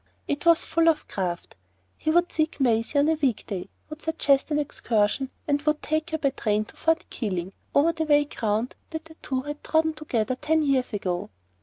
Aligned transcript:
It 0.27 0.47
was 0.47 0.65
full 0.65 0.89
of 0.89 1.07
craft. 1.07 1.55
He 1.95 2.09
would 2.09 2.31
seek 2.31 2.59
Maisie 2.59 2.97
on 2.97 3.07
a 3.07 3.13
week 3.13 3.45
day,—would 3.45 4.01
suggest 4.01 4.49
an 4.49 4.57
excursion, 4.57 5.29
and 5.47 5.61
would 5.61 5.83
take 5.83 6.09
her 6.09 6.17
by 6.17 6.31
train 6.31 6.65
to 6.65 6.75
Fort 6.75 7.05
Keeling, 7.11 7.53
over 7.75 7.91
the 7.91 8.05
very 8.05 8.25
ground 8.25 8.73
that 8.89 9.05
they 9.05 9.13
two 9.21 9.41
had 9.43 9.63
trodden 9.63 9.93
together 9.93 10.35
ten 10.35 10.63
years 10.63 10.91
ago. 10.91 11.29